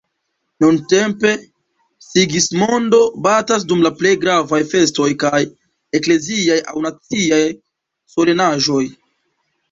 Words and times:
Nuntempe 0.63 1.31
"Sigismondo" 2.05 3.01
batas 3.27 3.65
dum 3.71 3.83
la 3.87 3.91
plej 3.99 4.13
gravaj 4.23 4.61
festoj 4.71 5.09
kaj 5.25 5.41
ekleziaj 5.99 6.57
aŭ 6.73 6.83
naciaj 6.87 7.39
solenaĵoj. 8.15 8.81